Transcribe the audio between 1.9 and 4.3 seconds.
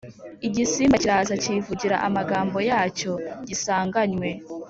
amagambo yacyo gisanganywe